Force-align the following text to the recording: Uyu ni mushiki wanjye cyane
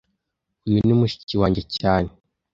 Uyu 0.67 0.79
ni 0.85 0.93
mushiki 0.99 1.35
wanjye 1.41 1.61
cyane 1.77 2.09